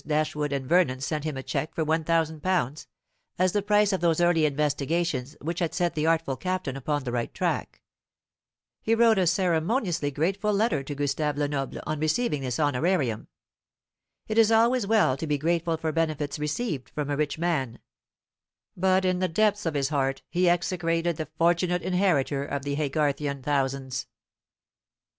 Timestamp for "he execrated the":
20.31-21.29